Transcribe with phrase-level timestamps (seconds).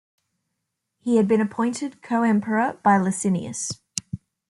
[0.97, 3.69] He had been appointed co-emperor by Licinius.